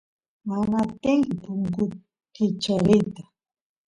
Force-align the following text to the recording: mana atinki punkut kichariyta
mana 0.47 0.75
atinki 0.85 1.33
punkut 1.43 1.91
kichariyta 2.33 3.23